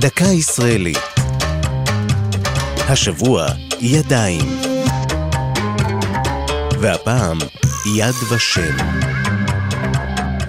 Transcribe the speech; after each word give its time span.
דקה 0.00 0.24
ישראלית. 0.24 0.98
השבוע 2.88 3.46
ידיים. 3.80 4.40
והפעם 6.80 7.38
יד 7.96 8.14
ושם. 8.32 8.76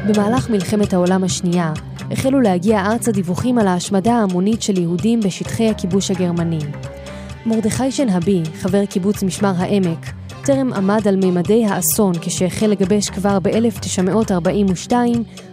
במהלך 0.07 0.49
מלחמת 0.49 0.93
העולם 0.93 1.23
השנייה 1.23 1.73
החלו 2.11 2.41
להגיע 2.41 2.85
ארצה 2.85 3.11
דיווחים 3.11 3.57
על 3.57 3.67
ההשמדה 3.67 4.13
ההמונית 4.13 4.61
של 4.61 4.79
יהודים 4.79 5.19
בשטחי 5.19 5.69
הכיבוש 5.69 6.11
הגרמני. 6.11 6.65
מרדכי 7.45 7.91
שנהבי, 7.91 8.43
חבר 8.61 8.85
קיבוץ 8.85 9.23
משמר 9.23 9.53
העמק, 9.57 10.05
טרם 10.43 10.73
עמד 10.73 11.07
על 11.07 11.15
ממדי 11.15 11.65
האסון 11.65 12.13
כשהחל 12.21 12.67
לגבש 12.67 13.09
כבר 13.09 13.39
ב-1942 13.39 14.93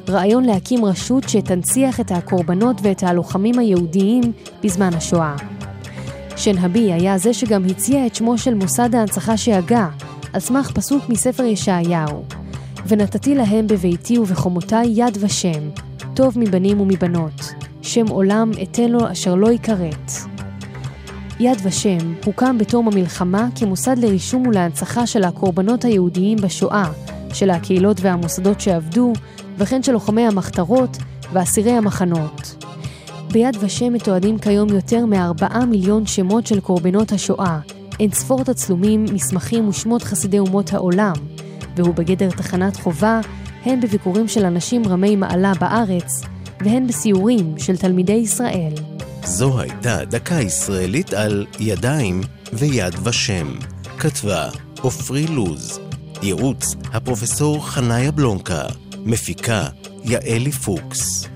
רעיון 0.08 0.44
להקים 0.44 0.84
רשות 0.84 1.28
שתנציח 1.28 2.00
את 2.00 2.10
הקורבנות 2.10 2.76
ואת 2.82 3.02
הלוחמים 3.02 3.58
היהודיים 3.58 4.22
בזמן 4.62 4.94
השואה. 4.94 5.36
שנהבי 6.36 6.92
היה 6.92 7.18
זה 7.18 7.34
שגם 7.34 7.64
הציע 7.64 8.06
את 8.06 8.14
שמו 8.14 8.38
של 8.38 8.54
מוסד 8.54 8.94
ההנצחה 8.94 9.36
שהגה, 9.36 9.88
על 10.32 10.40
סמך 10.40 10.70
פסוק 10.70 11.08
מספר 11.08 11.44
ישעיהו. 11.44 12.24
ונתתי 12.86 13.34
להם 13.34 13.66
בביתי 13.66 14.18
ובחומותיי 14.18 14.86
יד 14.94 15.18
ושם, 15.20 15.70
טוב 16.14 16.38
מבנים 16.38 16.80
ומבנות, 16.80 17.54
שם 17.82 18.06
עולם 18.08 18.50
אתן 18.62 18.90
לו 18.90 19.12
אשר 19.12 19.34
לא 19.34 19.52
יכרת. 19.52 20.37
יד 21.40 21.58
ושם 21.62 22.14
הוקם 22.24 22.58
בתום 22.58 22.88
המלחמה 22.88 23.48
כמוסד 23.54 23.98
לרישום 23.98 24.46
ולהנצחה 24.46 25.06
של 25.06 25.24
הקורבנות 25.24 25.84
היהודיים 25.84 26.38
בשואה, 26.38 26.90
של 27.32 27.50
הקהילות 27.50 28.00
והמוסדות 28.00 28.60
שעבדו, 28.60 29.12
וכן 29.58 29.82
של 29.82 29.92
לוחמי 29.92 30.22
המחתרות 30.22 30.96
ואסירי 31.32 31.70
המחנות. 31.70 32.64
ביד 33.32 33.56
ושם 33.60 33.92
מתועדים 33.92 34.38
כיום 34.38 34.68
יותר 34.68 35.06
מארבעה 35.06 35.66
מיליון 35.66 36.06
שמות 36.06 36.46
של 36.46 36.60
קורבנות 36.60 37.12
השואה, 37.12 37.58
אין 38.00 38.10
ספור 38.12 38.44
תצלומים, 38.44 39.04
מסמכים 39.04 39.68
ושמות 39.68 40.02
חסידי 40.02 40.38
אומות 40.38 40.72
העולם, 40.72 41.14
והוא 41.76 41.94
בגדר 41.94 42.30
תחנת 42.30 42.76
חובה 42.76 43.20
הן 43.64 43.80
בביקורים 43.80 44.28
של 44.28 44.44
אנשים 44.44 44.82
רמי 44.88 45.16
מעלה 45.16 45.52
בארץ, 45.60 46.22
והן 46.60 46.86
בסיורים 46.86 47.54
של 47.58 47.76
תלמידי 47.76 48.12
ישראל. 48.12 48.72
זו 49.24 49.60
הייתה 49.60 50.04
דקה 50.04 50.34
ישראלית 50.34 51.12
על 51.12 51.46
ידיים 51.60 52.20
ויד 52.52 52.94
ושם. 53.04 53.54
כתבה 53.98 54.48
עופרי 54.80 55.26
לוז. 55.26 55.80
ייעוץ 56.22 56.74
הפרופסור 56.92 57.68
חניה 57.68 58.10
בלונקה. 58.10 58.62
מפיקה 59.04 59.68
יעלי 60.04 60.52
פוקס. 60.52 61.28